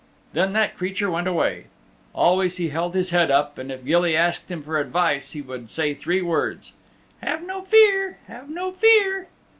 [0.33, 1.65] Then that creature went away.
[2.13, 5.69] Always he held his head up and if Gilly asked him for advice he would
[5.69, 6.73] say three words,
[7.21, 9.27] "Have no fear; have no fear."